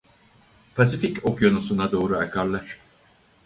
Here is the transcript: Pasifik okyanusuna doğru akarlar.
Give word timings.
Pasifik 0.75 1.23
okyanusuna 1.25 1.91
doğru 1.91 2.17
akarlar. 2.17 2.79